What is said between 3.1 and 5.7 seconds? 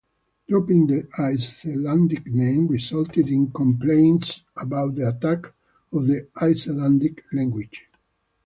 in complaints about the attack